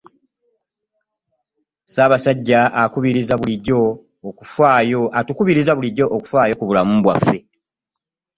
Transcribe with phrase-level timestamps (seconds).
[1.85, 3.33] Ssaabasajja atukubiriza
[5.77, 6.07] bulijjo
[6.53, 7.37] okufaayo ku bulamu bwaffe.